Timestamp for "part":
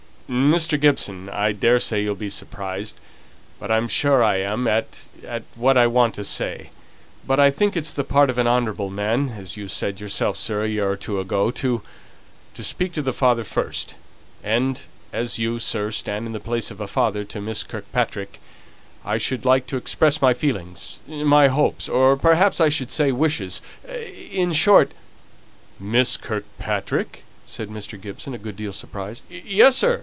8.05-8.29